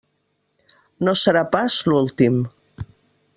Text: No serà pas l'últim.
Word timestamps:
No 1.09 1.13
serà 1.25 1.43
pas 1.57 1.77
l'últim. 1.91 2.41